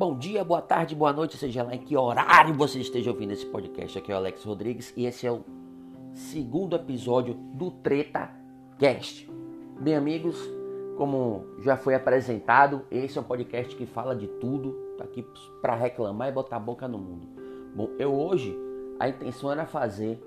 Bom 0.00 0.16
dia, 0.16 0.42
boa 0.42 0.62
tarde, 0.62 0.96
boa 0.96 1.12
noite, 1.12 1.36
seja 1.36 1.62
lá 1.62 1.74
em 1.74 1.78
que 1.78 1.94
horário 1.94 2.54
você 2.54 2.78
esteja 2.80 3.10
ouvindo 3.10 3.34
esse 3.34 3.44
podcast. 3.44 3.98
Aqui 3.98 4.10
é 4.10 4.14
o 4.14 4.16
Alex 4.16 4.42
Rodrigues 4.44 4.94
e 4.96 5.04
esse 5.04 5.26
é 5.26 5.30
o 5.30 5.44
segundo 6.14 6.74
episódio 6.74 7.34
do 7.34 7.70
Treta 7.70 8.30
Cast. 8.78 9.30
Bem, 9.78 9.94
amigos, 9.94 10.38
como 10.96 11.44
já 11.62 11.76
foi 11.76 11.94
apresentado, 11.94 12.86
esse 12.90 13.18
é 13.18 13.20
um 13.20 13.24
podcast 13.24 13.76
que 13.76 13.84
fala 13.84 14.16
de 14.16 14.26
tudo, 14.26 14.72
tá 14.96 15.04
aqui 15.04 15.22
para 15.60 15.74
reclamar 15.74 16.30
e 16.30 16.32
botar 16.32 16.56
a 16.56 16.60
boca 16.60 16.88
no 16.88 16.96
mundo. 16.96 17.28
Bom, 17.76 17.90
eu 17.98 18.10
hoje 18.10 18.58
a 18.98 19.06
intenção 19.06 19.52
era 19.52 19.66
fazer 19.66 20.18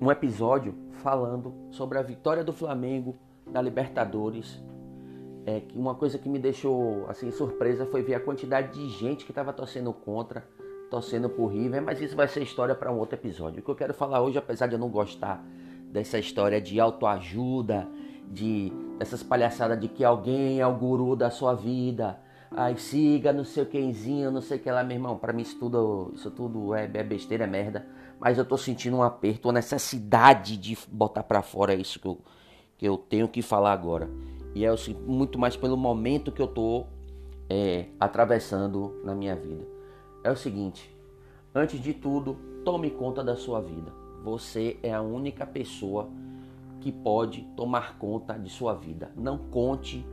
um 0.00 0.08
episódio 0.08 0.72
falando 1.02 1.52
sobre 1.72 1.98
a 1.98 2.02
vitória 2.02 2.44
do 2.44 2.52
Flamengo 2.52 3.16
na 3.44 3.60
Libertadores. 3.60 4.62
É 5.46 5.62
uma 5.74 5.94
coisa 5.94 6.18
que 6.18 6.28
me 6.28 6.38
deixou 6.38 7.06
assim 7.08 7.30
surpresa 7.30 7.84
foi 7.84 8.02
ver 8.02 8.14
a 8.14 8.20
quantidade 8.20 8.78
de 8.78 8.88
gente 8.88 9.24
que 9.24 9.30
estava 9.30 9.52
torcendo 9.52 9.92
contra, 9.92 10.42
torcendo 10.90 11.28
por 11.28 11.48
River, 11.48 11.82
mas 11.82 12.00
isso 12.00 12.16
vai 12.16 12.26
ser 12.26 12.42
história 12.42 12.74
para 12.74 12.90
um 12.90 12.98
outro 12.98 13.16
episódio. 13.16 13.60
O 13.60 13.62
que 13.62 13.70
eu 13.70 13.74
quero 13.74 13.92
falar 13.92 14.22
hoje, 14.22 14.38
apesar 14.38 14.68
de 14.68 14.74
eu 14.74 14.78
não 14.78 14.88
gostar 14.88 15.44
dessa 15.92 16.18
história 16.18 16.60
de 16.60 16.80
autoajuda, 16.80 17.86
de 18.30 18.72
essas 18.98 19.22
palhaçadas 19.22 19.78
de 19.78 19.86
que 19.86 20.02
alguém 20.02 20.60
é 20.60 20.66
o 20.66 20.74
guru 20.74 21.14
da 21.14 21.30
sua 21.30 21.54
vida, 21.54 22.18
ai 22.50 22.76
siga 22.76 23.32
no 23.32 23.44
seu 23.44 23.66
quemzinho, 23.66 24.30
não 24.30 24.40
sei 24.40 24.56
o 24.56 24.60
que 24.60 24.70
lá, 24.70 24.82
meu 24.82 24.96
irmão. 24.96 25.18
Para 25.18 25.32
mim 25.32 25.42
isso 25.42 25.58
tudo, 25.58 26.12
isso 26.14 26.30
tudo 26.30 26.74
é, 26.74 26.84
é, 26.84 27.02
besteira, 27.02 27.44
é 27.44 27.46
merda. 27.46 27.86
Mas 28.18 28.38
eu 28.38 28.44
tô 28.46 28.56
sentindo 28.56 28.96
um 28.96 29.02
aperto, 29.02 29.48
uma 29.48 29.54
necessidade 29.54 30.56
de 30.56 30.78
botar 30.88 31.22
para 31.22 31.42
fora 31.42 31.74
isso 31.74 32.00
que 32.00 32.06
eu, 32.08 32.18
que 32.78 32.88
eu 32.88 32.96
tenho 32.96 33.28
que 33.28 33.42
falar 33.42 33.72
agora. 33.72 34.08
E 34.54 34.64
é 34.64 34.70
muito 35.06 35.38
mais 35.38 35.56
pelo 35.56 35.76
momento 35.76 36.30
que 36.30 36.40
eu 36.40 36.46
tô 36.46 36.86
é, 37.50 37.86
atravessando 37.98 39.00
na 39.04 39.14
minha 39.14 39.34
vida. 39.34 39.66
É 40.22 40.30
o 40.30 40.36
seguinte, 40.36 40.94
antes 41.54 41.80
de 41.80 41.92
tudo, 41.92 42.36
tome 42.64 42.90
conta 42.90 43.22
da 43.22 43.36
sua 43.36 43.60
vida. 43.60 43.92
Você 44.22 44.78
é 44.82 44.92
a 44.94 45.02
única 45.02 45.44
pessoa 45.44 46.08
que 46.80 46.92
pode 46.92 47.42
tomar 47.56 47.98
conta 47.98 48.38
de 48.38 48.48
sua 48.48 48.74
vida. 48.74 49.10
Não 49.16 49.38
conte 49.38 50.06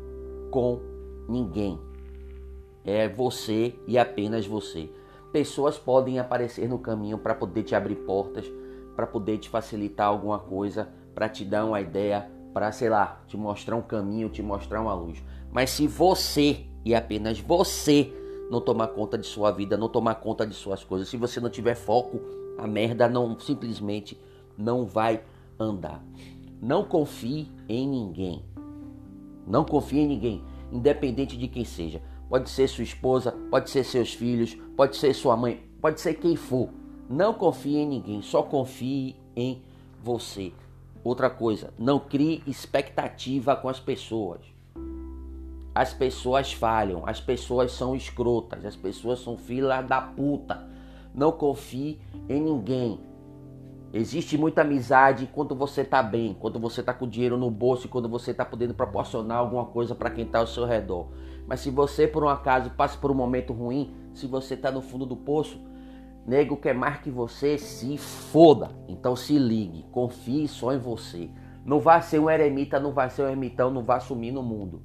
com 0.50 0.80
ninguém. 1.30 1.80
É 2.84 3.08
você 3.08 3.76
e 3.88 3.98
apenas 3.98 4.46
você. 4.48 4.90
Pessoas 5.32 5.78
podem 5.78 6.20
aparecer 6.20 6.68
no 6.68 6.80
caminho 6.80 7.18
para 7.18 7.36
poder 7.36 7.64
te 7.64 7.76
abrir 7.76 7.96
portas, 7.96 8.46
para 8.96 9.08
poder 9.08 9.38
te 9.38 9.50
facilitar 9.50 10.08
alguma 10.08 10.40
coisa, 10.40 10.90
para 11.16 11.30
te 11.30 11.46
dar 11.46 11.66
uma 11.66 11.80
ideia, 11.80 12.30
para 12.54 12.72
sei 12.72 12.90
lá, 12.90 13.22
te 13.28 13.38
mostrar 13.38 13.76
um 13.76 13.82
caminho, 13.82 14.30
te 14.30 14.42
mostrar 14.42 14.82
uma 14.82 14.94
luz. 14.94 15.24
Mas 15.52 15.70
se 15.70 15.88
você 15.88 16.66
e 16.84 16.94
apenas 16.96 17.40
você 17.40 18.12
não 18.50 18.60
tomar 18.60 18.88
conta 18.88 19.18
de 19.18 19.26
sua 19.26 19.52
vida, 19.52 19.78
não 19.78 19.88
tomar 19.88 20.16
conta 20.16 20.46
de 20.46 20.54
suas 20.54 20.84
coisas, 20.84 21.08
se 21.08 21.18
você 21.18 21.40
não 21.40 21.50
tiver 21.50 21.76
foco, 21.76 22.20
a 22.58 22.68
merda 22.68 23.08
não 23.08 23.40
simplesmente 23.40 24.20
não 24.58 24.86
vai 24.86 25.24
andar. 25.60 26.04
Não 26.62 26.84
confie 26.84 27.50
em 27.68 27.88
ninguém. 27.88 28.44
Não 29.48 29.64
confie 29.64 30.00
em 30.00 30.08
ninguém, 30.08 30.44
independente 30.72 31.38
de 31.38 31.48
quem 31.48 31.66
seja. 31.66 32.02
Pode 32.30 32.50
ser 32.50 32.68
sua 32.68 32.84
esposa, 32.84 33.32
pode 33.50 33.70
ser 33.70 33.84
seus 33.84 34.14
filhos, 34.14 34.56
pode 34.76 34.96
ser 34.96 35.14
sua 35.14 35.36
mãe, 35.36 35.64
pode 35.82 36.00
ser 36.00 36.14
quem 36.14 36.36
for. 36.36 36.70
Não 37.10 37.34
confie 37.34 37.78
em 37.78 37.88
ninguém, 37.88 38.22
só 38.22 38.44
confie 38.44 39.16
em 39.36 39.62
você. 40.04 40.54
Outra 41.04 41.30
coisa, 41.30 41.74
não 41.80 42.00
crie 42.00 42.44
expectativa 42.46 43.56
com 43.56 43.68
as 43.68 43.80
pessoas. 43.80 44.42
As 45.74 45.94
pessoas 45.94 46.54
falham, 46.54 47.04
as 47.08 47.20
pessoas 47.20 47.72
são 47.72 47.96
escrotas, 47.96 48.66
as 48.66 48.76
pessoas 48.76 49.20
são 49.20 49.38
fila 49.38 49.82
da 49.82 50.02
puta. 50.02 50.70
Não 51.16 51.31
confie 51.31 52.00
em 52.30 52.42
ninguém. 52.42 53.00
Existe 53.94 54.38
muita 54.38 54.62
amizade 54.62 55.30
quando 55.34 55.56
você 55.56 55.84
tá 55.84 56.03
bem, 56.03 56.36
quando 56.40 56.59
você 56.59 56.84
tá 56.84 56.94
com 56.94 57.08
dinheiro 57.08 57.36
no 57.38 57.50
bolso 57.50 57.88
e 57.88 57.90
quando 57.90 58.08
você 58.08 58.34
tá 58.34 58.46
podendo 58.46 58.74
proporcionar 58.74 59.40
alguma 59.40 59.66
coisa 59.66 59.96
para 59.96 60.12
quem 60.12 60.25
tá 60.25 60.40
ao 60.40 60.48
seu 60.48 60.66
redor. 60.66 61.08
Mas 61.48 61.62
se 61.62 61.70
você 61.70 62.08
por 62.08 62.24
um 62.24 62.30
acaso 62.30 62.70
passa 62.72 62.98
por 62.98 63.12
um 63.12 63.16
momento 63.16 63.52
ruim, 63.52 63.94
se 64.14 64.28
você 64.28 64.56
tá 64.56 64.72
no 64.72 64.81
fundo 64.81 65.06
do 65.06 65.18
poço, 65.18 65.59
nego 66.26 66.58
quer 66.58 66.74
mais 66.74 67.00
que 67.00 67.09
você 67.09 67.58
se 67.58 67.98
foda. 67.98 68.70
Então 68.88 69.16
se 69.16 69.38
ligue, 69.38 69.86
confie 69.92 70.48
só 70.48 70.74
em 70.74 70.78
você. 70.78 71.30
Não 71.66 71.80
vai 71.80 72.02
ser 72.02 72.20
um 72.20 72.30
eremita, 72.30 72.80
não 72.80 72.92
vai 72.92 73.09
ser 73.09 73.24
um 73.24 73.30
ermitão, 73.30 73.70
não 73.70 73.84
vai 73.84 74.00
sumir 74.02 74.31
no 74.31 74.42
mundo. 74.42 74.81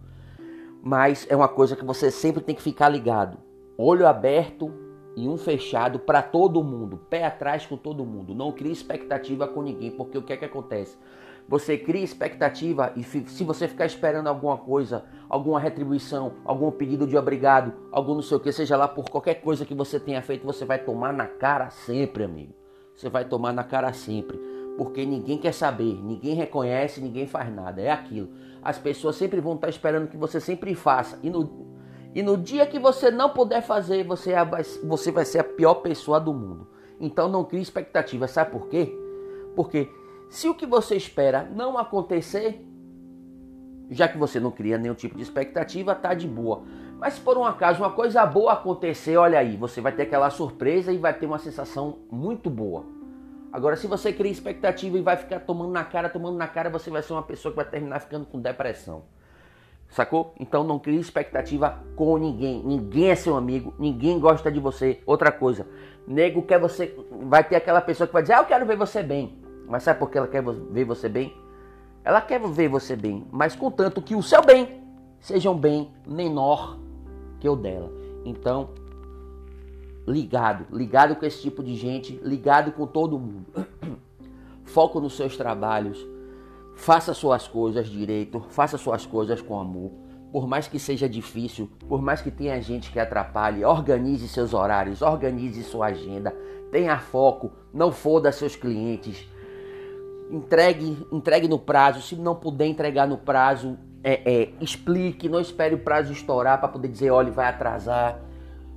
Mas 0.82 1.26
é 1.28 1.34
uma 1.34 1.48
coisa 1.48 1.74
que 1.74 1.84
você 1.84 2.10
sempre 2.10 2.42
tem 2.42 2.54
que 2.54 2.62
ficar 2.62 2.88
ligado. 2.88 3.38
Olho 3.78 4.06
aberto 4.06 4.72
e 5.16 5.26
um 5.28 5.36
fechado 5.36 5.98
para 5.98 6.22
todo 6.22 6.62
mundo, 6.62 6.98
pé 7.08 7.24
atrás 7.24 7.66
com 7.66 7.76
todo 7.76 8.04
mundo. 8.04 8.34
Não 8.34 8.52
crie 8.52 8.72
expectativa 8.72 9.48
com 9.48 9.62
ninguém, 9.62 9.90
porque 9.90 10.18
o 10.18 10.22
que 10.22 10.32
é 10.32 10.36
que 10.36 10.44
acontece? 10.44 10.96
Você 11.48 11.78
cria 11.78 12.02
expectativa 12.02 12.92
e 12.96 13.04
se 13.04 13.44
você 13.44 13.68
ficar 13.68 13.86
esperando 13.86 14.26
alguma 14.26 14.58
coisa, 14.58 15.04
alguma 15.28 15.60
retribuição, 15.60 16.34
algum 16.44 16.70
pedido 16.72 17.06
de 17.06 17.16
obrigado, 17.16 17.72
algum 17.92 18.14
não 18.14 18.22
sei 18.22 18.36
o 18.36 18.40
que, 18.40 18.50
seja 18.50 18.76
lá 18.76 18.88
por 18.88 19.08
qualquer 19.08 19.34
coisa 19.34 19.64
que 19.64 19.74
você 19.74 20.00
tenha 20.00 20.20
feito, 20.22 20.44
você 20.44 20.64
vai 20.64 20.78
tomar 20.78 21.12
na 21.12 21.26
cara 21.26 21.70
sempre, 21.70 22.24
amigo. 22.24 22.52
Você 22.96 23.08
vai 23.08 23.24
tomar 23.24 23.52
na 23.52 23.62
cara 23.62 23.92
sempre. 23.92 24.40
Porque 24.76 25.06
ninguém 25.06 25.38
quer 25.38 25.52
saber, 25.52 26.02
ninguém 26.02 26.34
reconhece, 26.34 27.00
ninguém 27.00 27.26
faz 27.26 27.54
nada. 27.54 27.80
É 27.80 27.90
aquilo. 27.90 28.28
As 28.62 28.78
pessoas 28.78 29.16
sempre 29.16 29.40
vão 29.40 29.54
estar 29.54 29.68
esperando 29.68 30.08
que 30.08 30.16
você 30.16 30.40
sempre 30.40 30.74
faça. 30.74 31.18
E 31.22 31.30
no, 31.30 31.68
e 32.14 32.22
no 32.22 32.36
dia 32.36 32.66
que 32.66 32.78
você 32.78 33.10
não 33.10 33.30
puder 33.30 33.62
fazer, 33.62 34.04
você, 34.04 34.32
é 34.32 34.44
você 34.82 35.12
vai 35.12 35.24
ser 35.24 35.38
a 35.38 35.44
pior 35.44 35.76
pessoa 35.76 36.18
do 36.18 36.34
mundo. 36.34 36.66
Então 36.98 37.28
não 37.28 37.44
crie 37.44 37.62
expectativa. 37.62 38.26
Sabe 38.26 38.50
por 38.50 38.68
quê? 38.68 38.92
Porque 39.54 39.88
se 40.28 40.48
o 40.48 40.54
que 40.54 40.66
você 40.66 40.96
espera 40.96 41.48
não 41.54 41.78
acontecer, 41.78 42.64
já 43.90 44.08
que 44.08 44.18
você 44.18 44.40
não 44.40 44.50
cria 44.50 44.78
nenhum 44.78 44.94
tipo 44.94 45.16
de 45.16 45.22
expectativa, 45.22 45.94
tá 45.94 46.14
de 46.14 46.26
boa. 46.26 46.62
Mas 46.98 47.14
se 47.14 47.20
por 47.20 47.36
um 47.36 47.44
acaso 47.44 47.82
uma 47.82 47.92
coisa 47.92 48.24
boa 48.26 48.54
acontecer, 48.54 49.16
olha 49.16 49.38
aí, 49.38 49.56
você 49.56 49.80
vai 49.80 49.92
ter 49.92 50.02
aquela 50.04 50.30
surpresa 50.30 50.92
e 50.92 50.98
vai 50.98 51.14
ter 51.14 51.26
uma 51.26 51.38
sensação 51.38 51.98
muito 52.10 52.48
boa. 52.48 52.84
Agora, 53.52 53.76
se 53.76 53.86
você 53.86 54.12
cria 54.12 54.32
expectativa 54.32 54.98
e 54.98 55.02
vai 55.02 55.16
ficar 55.16 55.40
tomando 55.40 55.72
na 55.72 55.84
cara, 55.84 56.08
tomando 56.08 56.36
na 56.36 56.48
cara, 56.48 56.68
você 56.68 56.90
vai 56.90 57.02
ser 57.02 57.12
uma 57.12 57.22
pessoa 57.22 57.52
que 57.52 57.56
vai 57.56 57.64
terminar 57.64 58.00
ficando 58.00 58.26
com 58.26 58.40
depressão. 58.40 59.04
Sacou? 59.88 60.34
Então 60.40 60.64
não 60.64 60.78
crie 60.78 60.98
expectativa 60.98 61.82
com 61.94 62.18
ninguém. 62.18 62.62
Ninguém 62.64 63.10
é 63.10 63.14
seu 63.14 63.36
amigo, 63.36 63.72
ninguém 63.78 64.18
gosta 64.18 64.50
de 64.50 64.58
você. 64.58 65.00
Outra 65.06 65.30
coisa, 65.30 65.66
nego 66.06 66.42
quer 66.42 66.58
você. 66.58 66.94
Vai 67.22 67.44
ter 67.44 67.56
aquela 67.56 67.80
pessoa 67.80 68.06
que 68.06 68.12
vai 68.12 68.22
dizer, 68.22 68.34
ah, 68.34 68.38
eu 68.38 68.46
quero 68.46 68.66
ver 68.66 68.76
você 68.76 69.02
bem. 69.02 69.45
Mas 69.68 69.82
sabe 69.82 69.98
por 69.98 70.10
que 70.10 70.18
ela 70.18 70.28
quer 70.28 70.42
ver 70.42 70.84
você 70.84 71.08
bem? 71.08 71.34
Ela 72.04 72.20
quer 72.20 72.40
ver 72.40 72.68
você 72.68 72.94
bem, 72.94 73.26
mas 73.32 73.56
contanto 73.56 74.00
que 74.00 74.14
o 74.14 74.22
seu 74.22 74.44
bem 74.44 74.80
seja 75.18 75.50
um 75.50 75.58
bem 75.58 75.90
menor 76.06 76.78
que 77.40 77.48
o 77.48 77.56
dela. 77.56 77.90
Então, 78.24 78.70
ligado, 80.06 80.66
ligado 80.72 81.16
com 81.16 81.26
esse 81.26 81.42
tipo 81.42 81.62
de 81.64 81.74
gente, 81.74 82.20
ligado 82.22 82.70
com 82.72 82.86
todo 82.86 83.18
mundo. 83.18 83.46
Foco 84.64 85.00
nos 85.00 85.16
seus 85.16 85.36
trabalhos 85.36 86.06
Faça 86.76 87.14
suas 87.14 87.48
coisas 87.48 87.88
direito, 87.88 88.38
faça 88.50 88.76
suas 88.76 89.06
coisas 89.06 89.40
com 89.40 89.58
amor. 89.58 89.90
Por 90.30 90.46
mais 90.46 90.68
que 90.68 90.78
seja 90.78 91.08
difícil, 91.08 91.70
por 91.88 92.02
mais 92.02 92.20
que 92.20 92.30
tenha 92.30 92.60
gente 92.60 92.92
que 92.92 93.00
atrapalhe, 93.00 93.64
organize 93.64 94.28
seus 94.28 94.52
horários, 94.52 95.00
organize 95.00 95.64
sua 95.64 95.86
agenda, 95.86 96.36
tenha 96.70 96.98
foco, 96.98 97.50
não 97.72 97.90
foda 97.90 98.30
seus 98.30 98.54
clientes. 98.54 99.26
Entregue, 100.30 101.06
entregue 101.12 101.48
no 101.48 101.58
prazo. 101.58 102.02
Se 102.02 102.16
não 102.16 102.34
puder 102.34 102.66
entregar 102.66 103.06
no 103.06 103.18
prazo, 103.18 103.78
é, 104.02 104.20
é, 104.24 104.48
explique, 104.60 105.28
não 105.28 105.40
espere 105.40 105.74
o 105.74 105.78
prazo 105.78 106.12
estourar 106.12 106.58
para 106.58 106.68
poder 106.68 106.88
dizer, 106.88 107.10
olha, 107.10 107.30
vai 107.30 107.46
atrasar. 107.46 108.20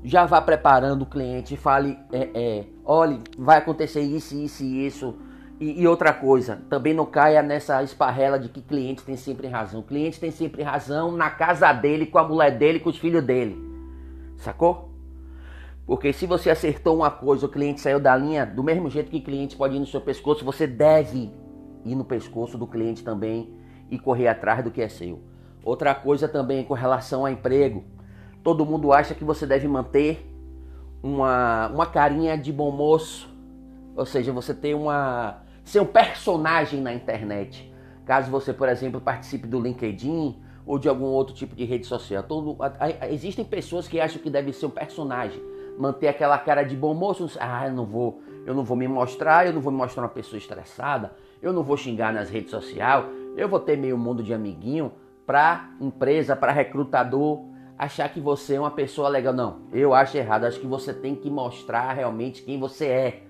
Já 0.04 0.25
vá 0.25 0.42
preparando 0.42 1.01
o 1.01 1.06
cliente, 1.06 1.57
fale, 1.57 1.98
é, 2.12 2.30
é, 2.34 2.66
olha, 2.86 3.19
vai 3.38 3.57
acontecer 3.57 4.01
isso, 4.01 4.34
isso 4.36 4.63
e 4.63 4.88
isso 4.88 5.16
e, 5.60 5.81
e, 5.81 5.88
outra 5.88 6.13
coisa, 6.13 6.62
também 6.69 6.94
não 6.94 7.06
caia 7.06 7.44
nessa 7.44 7.84
esparrela 7.84 8.40
de 8.40 8.48
que 8.48 8.62
cliente 8.62 9.04
tem 9.04 9.18
sempre 9.18 9.48
razão. 9.48 9.81
O 9.81 9.84
cliente 9.84 10.19
tem 10.19 10.31
sempre 10.31 10.63
razão 10.63 11.12
na 11.12 11.30
casa 11.30 11.72
dele, 11.74 12.06
com 12.06 12.18
a 12.18 12.24
mulher 12.24 12.57
dele, 12.57 12.80
com 12.80 12.90
os 12.90 12.98
filhos 12.98 13.24
dele. 13.24 13.57
Sacou? 14.38 14.88
Porque 15.89 16.13
se 16.13 16.27
você 16.27 16.51
acertou 16.51 16.97
uma 16.97 17.09
coisa, 17.09 17.47
o 17.47 17.50
cliente 17.50 17.81
saiu 17.81 18.00
da 18.00 18.15
linha, 18.15 18.45
do 18.45 18.63
mesmo 18.63 18.91
jeito 18.91 19.09
que 19.09 19.18
o 19.18 19.24
cliente 19.24 19.56
pode 19.56 19.75
ir 19.75 19.80
no 19.80 19.88
seu 19.88 20.00
pescoço, 20.00 20.45
você 20.45 20.68
deve 20.68 21.33
ir 21.83 21.95
no 21.95 22.06
pescoço 22.06 22.59
do 22.59 22.68
cliente 22.68 23.03
também 23.03 23.57
e 23.89 23.97
correr 23.97 24.27
atrás 24.27 24.63
do 24.63 24.69
que 24.69 24.83
é 24.83 24.88
seu. 24.88 25.19
Outra 25.63 25.95
coisa 25.95 26.27
também 26.27 26.63
com 26.63 26.75
relação 26.75 27.25
a 27.25 27.31
emprego. 27.31 27.83
Todo 28.44 28.63
mundo 28.68 28.94
acha 28.94 29.15
que 29.15 29.24
você 29.24 29.47
deve 29.47 29.68
manter 29.68 30.31
uma, 31.01 31.69
uma 31.69 31.88
carinha 31.88 32.38
de 32.38 32.53
bom 32.53 32.69
moço. 32.69 33.27
Ou 33.95 34.06
seja, 34.06 34.31
você 34.31 34.53
tem 34.53 34.75
uma 34.75 35.42
ser 35.63 35.80
um 35.80 35.88
personagem 35.88 36.81
na 36.81 36.94
internet. 36.94 37.74
Caso 38.06 38.30
você, 38.30 38.53
por 38.53 38.69
exemplo, 38.69 39.01
participe 39.01 39.47
do 39.47 39.59
LinkedIn 39.59 40.39
ou 40.68 40.77
de 40.77 40.88
algum 40.88 41.06
outro 41.06 41.33
tipo 41.33 41.56
de 41.56 41.65
rede 41.65 41.88
social. 41.88 42.21
Todo, 42.21 42.56
existem 43.09 43.44
pessoas 43.44 43.88
que 43.88 44.00
acham 44.00 44.21
que 44.21 44.30
deve 44.30 44.53
ser 44.53 44.68
um 44.68 44.69
personagem, 44.69 45.42
manter 45.80 46.10
aquela 46.10 46.38
cara 46.38 46.64
de 46.64 46.76
bom 46.76 46.94
moço. 46.94 47.30
Ah, 47.40 47.66
eu 47.66 47.74
não 47.74 47.86
vou, 47.86 48.22
eu 48.46 48.54
não 48.54 48.66
vou 48.66 48.76
me 48.76 48.88
mostrar, 48.88 49.48
eu 49.48 49.54
não 49.54 49.62
vou 49.62 49.72
me 49.72 49.78
mostrar 49.78 50.04
uma 50.04 50.10
pessoa 50.10 50.38
estressada, 50.38 51.14
eu 51.42 51.54
não 51.54 51.64
vou 51.64 51.78
xingar 51.78 52.14
nas 52.14 52.30
redes 52.30 52.52
sociais, 52.52 53.06
eu 53.38 53.48
vou 53.48 53.62
ter 53.62 53.78
meio 53.78 53.98
mundo 53.98 54.22
de 54.22 54.34
amiguinho 54.34 54.92
para 55.26 55.70
empresa, 55.80 56.36
para 56.36 56.52
recrutador 56.52 57.48
achar 57.78 58.10
que 58.10 58.20
você 58.20 58.56
é 58.56 58.60
uma 58.60 58.72
pessoa 58.72 59.08
legal. 59.08 59.34
Não, 59.34 59.62
eu 59.72 59.94
acho 59.94 60.18
errado. 60.18 60.44
Acho 60.44 60.60
que 60.60 60.68
você 60.68 60.94
tem 60.94 61.16
que 61.16 61.30
mostrar 61.30 61.94
realmente 61.94 62.44
quem 62.44 62.60
você 62.60 62.88
é. 62.88 63.24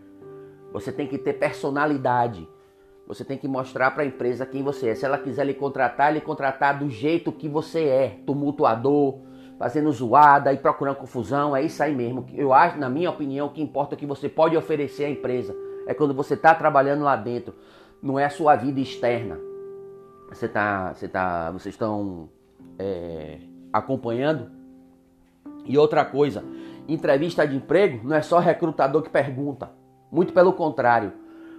Você 0.73 0.91
tem 0.91 1.05
que 1.07 1.19
ter 1.19 1.33
personalidade. 1.33 2.49
Você 3.05 3.23
tem 3.23 3.37
que 3.37 3.47
mostrar 3.47 3.91
para 3.91 4.01
a 4.01 4.05
empresa 4.05 4.45
quem 4.45 4.63
você 4.63 4.89
é. 4.89 4.95
Se 4.95 5.05
ela 5.05 5.19
quiser 5.19 5.45
lhe 5.45 5.53
contratar, 5.53 6.11
lhe 6.11 6.21
contratar 6.21 6.79
do 6.79 6.89
jeito 6.89 7.31
que 7.31 7.47
você 7.47 7.83
é, 7.85 8.19
tumultuador, 8.25 9.19
fazendo 9.59 9.91
zoada 9.91 10.53
e 10.53 10.57
procurando 10.57 10.95
confusão. 10.95 11.53
É 11.53 11.61
isso 11.61 11.83
aí 11.83 11.93
mesmo. 11.93 12.25
Eu 12.33 12.53
acho, 12.53 12.79
na 12.79 12.89
minha 12.89 13.09
opinião, 13.09 13.47
o 13.47 13.49
que 13.51 13.61
importa 13.61 13.93
é 13.93 13.95
o 13.95 13.99
que 13.99 14.05
você 14.05 14.29
pode 14.29 14.55
oferecer 14.55 15.03
à 15.03 15.09
empresa. 15.09 15.53
É 15.85 15.93
quando 15.93 16.13
você 16.13 16.35
está 16.35 16.55
trabalhando 16.55 17.03
lá 17.03 17.17
dentro. 17.17 17.53
Não 18.01 18.17
é 18.17 18.23
a 18.23 18.29
sua 18.29 18.55
vida 18.55 18.79
externa. 18.79 19.37
Você 20.29 20.47
tá, 20.47 20.93
você 20.93 21.09
tá, 21.09 21.51
vocês 21.51 21.75
estão 21.75 22.29
é, 22.77 23.39
acompanhando. 23.73 24.49
E 25.65 25.77
outra 25.77 26.05
coisa, 26.05 26.43
entrevista 26.87 27.45
de 27.45 27.57
emprego 27.57 28.07
não 28.07 28.15
é 28.15 28.21
só 28.21 28.39
recrutador 28.39 29.01
que 29.01 29.09
pergunta. 29.09 29.71
Muito 30.09 30.31
pelo 30.31 30.53
contrário. 30.53 31.11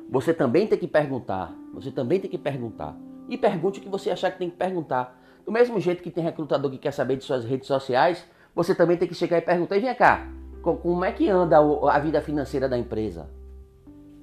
Você 0.09 0.33
também 0.33 0.67
tem 0.67 0.79
que 0.79 0.89
perguntar. 0.89 1.53
Você 1.75 1.91
também 1.91 2.19
tem 2.19 2.31
que 2.31 2.39
perguntar. 2.39 2.97
E 3.29 3.37
pergunte 3.37 3.79
o 3.79 3.83
que 3.83 3.89
você 3.89 4.11
achar 4.11 4.31
que 4.31 4.39
tem 4.39 4.49
que 4.49 4.57
perguntar. 4.57 5.20
Do 5.51 5.53
mesmo 5.53 5.81
jeito 5.81 6.01
que 6.01 6.13
tem 6.13 6.23
recrutador 6.23 6.71
que 6.71 6.79
quer 6.79 6.93
saber 6.93 7.17
de 7.17 7.25
suas 7.25 7.45
redes 7.45 7.67
sociais, 7.67 8.25
você 8.55 8.73
também 8.73 8.97
tem 8.97 9.09
que 9.09 9.17
chegar 9.17 9.37
e 9.37 9.41
perguntar: 9.41 9.77
e 9.77 9.81
vem 9.81 9.93
cá, 9.97 10.29
como 10.63 11.05
é 11.05 11.11
que 11.11 11.29
anda 11.29 11.59
a 11.59 11.99
vida 11.99 12.21
financeira 12.23 12.69
da 12.69 12.79
empresa? 12.79 13.29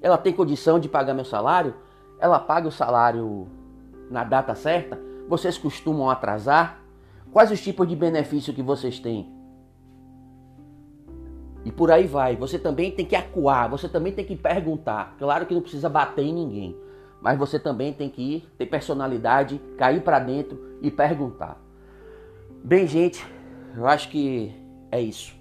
Ela 0.00 0.16
tem 0.16 0.32
condição 0.32 0.80
de 0.80 0.88
pagar 0.88 1.12
meu 1.12 1.26
salário? 1.26 1.74
Ela 2.18 2.38
paga 2.38 2.66
o 2.66 2.72
salário 2.72 3.46
na 4.10 4.24
data 4.24 4.54
certa? 4.54 4.98
Vocês 5.28 5.58
costumam 5.58 6.08
atrasar? 6.08 6.80
Quais 7.30 7.50
os 7.50 7.60
tipos 7.60 7.86
de 7.86 7.94
benefício 7.94 8.54
que 8.54 8.62
vocês 8.62 8.98
têm? 8.98 9.30
E 11.62 11.70
por 11.70 11.92
aí 11.92 12.06
vai. 12.06 12.36
Você 12.36 12.58
também 12.58 12.90
tem 12.90 13.04
que 13.04 13.14
acuar, 13.14 13.68
você 13.68 13.86
também 13.86 14.14
tem 14.14 14.24
que 14.24 14.34
perguntar. 14.34 15.14
Claro 15.18 15.44
que 15.44 15.52
não 15.52 15.60
precisa 15.60 15.90
bater 15.90 16.24
em 16.24 16.32
ninguém, 16.32 16.74
mas 17.20 17.38
você 17.38 17.58
também 17.58 17.92
tem 17.92 18.08
que 18.08 18.22
ir, 18.22 18.48
ter 18.56 18.66
personalidade, 18.66 19.60
cair 19.76 20.02
para 20.02 20.18
dentro 20.18 20.58
e 20.80 20.90
perguntar. 20.90 21.60
Bem, 22.62 22.86
gente, 22.86 23.26
eu 23.76 23.86
acho 23.86 24.08
que 24.08 24.54
é 24.90 25.00
isso. 25.00 25.34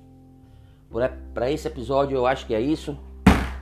Para 1.33 1.51
esse 1.51 1.67
episódio, 1.67 2.15
eu 2.15 2.25
acho 2.25 2.45
que 2.45 2.53
é 2.53 2.61
isso. 2.61 2.97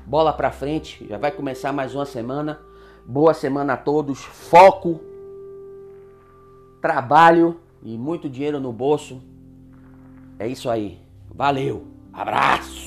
Bola 0.06 0.32
para 0.32 0.52
frente, 0.52 1.06
já 1.08 1.18
vai 1.18 1.32
começar 1.32 1.74
mais 1.74 1.96
uma 1.96 2.06
semana. 2.06 2.60
Boa 3.06 3.34
semana 3.34 3.74
a 3.74 3.78
todos. 3.78 4.20
Foco, 4.20 5.00
trabalho 6.82 7.60
e 7.82 7.98
muito 7.98 8.30
dinheiro 8.30 8.60
no 8.60 8.72
bolso. 8.72 9.22
É 10.38 10.48
isso 10.48 10.70
aí. 10.70 11.00
Valeu! 11.34 11.88
Abraço! 12.14 12.85